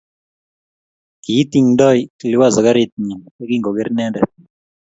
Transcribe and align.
ki 1.23 1.31
itingtoi 1.41 1.99
Liwazo 2.31 2.59
karitnyin 2.65 3.21
yekingogeer 3.39 3.87
inendet 3.91 4.31